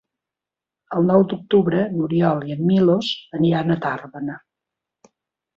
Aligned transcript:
El 0.99 1.05
nou 1.11 1.25
d'octubre 1.33 1.83
n'Oriol 1.97 2.41
i 2.53 2.55
en 2.55 2.63
Milos 2.71 3.13
aniran 3.41 3.75
a 3.75 3.79
Tàrbena. 3.85 4.39